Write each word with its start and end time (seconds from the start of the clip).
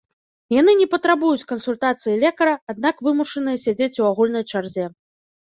Яны 0.59 0.71
не 0.77 0.87
патрабуюць 0.93 1.47
кансультацыі 1.51 2.15
лекара, 2.23 2.55
аднак 2.75 3.05
вымушаныя 3.09 3.61
сядзець 3.67 3.93
у 4.01 4.09
агульнай 4.11 4.49
чарзе. 4.51 4.85